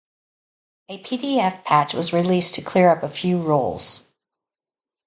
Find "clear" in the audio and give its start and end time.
2.63-2.89